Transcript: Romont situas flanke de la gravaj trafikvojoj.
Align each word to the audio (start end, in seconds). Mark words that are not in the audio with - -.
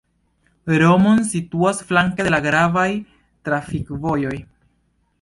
Romont 0.83 1.21
situas 1.33 1.83
flanke 1.91 2.27
de 2.29 2.33
la 2.37 2.41
gravaj 2.49 2.89
trafikvojoj. 3.51 4.37